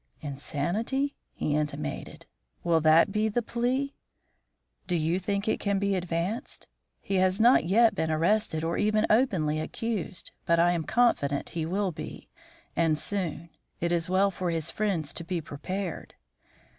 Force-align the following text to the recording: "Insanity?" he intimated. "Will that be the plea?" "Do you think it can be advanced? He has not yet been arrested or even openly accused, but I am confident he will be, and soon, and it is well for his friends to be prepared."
"Insanity?" 0.21 1.15
he 1.31 1.55
intimated. 1.55 2.25
"Will 2.63 2.81
that 2.81 3.11
be 3.11 3.29
the 3.29 3.43
plea?" 3.43 3.93
"Do 4.87 4.95
you 4.95 5.19
think 5.19 5.47
it 5.47 5.59
can 5.59 5.77
be 5.77 5.93
advanced? 5.93 6.65
He 7.01 7.17
has 7.17 7.39
not 7.39 7.65
yet 7.65 7.93
been 7.93 8.09
arrested 8.09 8.63
or 8.63 8.79
even 8.79 9.05
openly 9.11 9.59
accused, 9.59 10.31
but 10.47 10.57
I 10.57 10.71
am 10.71 10.85
confident 10.85 11.49
he 11.49 11.67
will 11.67 11.91
be, 11.91 12.29
and 12.75 12.97
soon, 12.97 13.31
and 13.33 13.49
it 13.79 13.91
is 13.91 14.09
well 14.09 14.31
for 14.31 14.49
his 14.49 14.71
friends 14.71 15.13
to 15.13 15.23
be 15.23 15.39
prepared." 15.39 16.15